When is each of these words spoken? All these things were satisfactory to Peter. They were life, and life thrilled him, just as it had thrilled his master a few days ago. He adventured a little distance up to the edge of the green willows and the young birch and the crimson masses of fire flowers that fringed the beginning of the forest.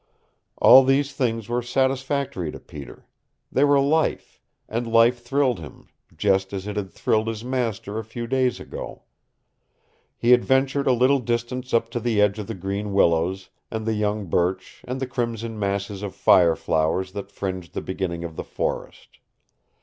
All 0.57 0.83
these 0.83 1.13
things 1.13 1.47
were 1.47 1.61
satisfactory 1.61 2.51
to 2.51 2.59
Peter. 2.59 3.05
They 3.51 3.63
were 3.63 3.79
life, 3.79 4.41
and 4.67 4.91
life 4.91 5.21
thrilled 5.21 5.59
him, 5.59 5.89
just 6.17 6.53
as 6.53 6.65
it 6.65 6.75
had 6.75 6.89
thrilled 6.91 7.27
his 7.27 7.43
master 7.43 7.99
a 7.99 8.03
few 8.03 8.25
days 8.25 8.59
ago. 8.59 9.03
He 10.17 10.33
adventured 10.33 10.87
a 10.87 10.91
little 10.91 11.19
distance 11.19 11.71
up 11.71 11.91
to 11.91 11.99
the 11.99 12.19
edge 12.19 12.39
of 12.39 12.47
the 12.47 12.55
green 12.55 12.93
willows 12.93 13.51
and 13.69 13.85
the 13.85 13.93
young 13.93 14.25
birch 14.25 14.81
and 14.87 14.99
the 14.99 15.05
crimson 15.05 15.59
masses 15.59 16.01
of 16.01 16.15
fire 16.15 16.55
flowers 16.55 17.11
that 17.11 17.29
fringed 17.29 17.75
the 17.75 17.81
beginning 17.81 18.23
of 18.23 18.37
the 18.37 18.43
forest. 18.43 19.19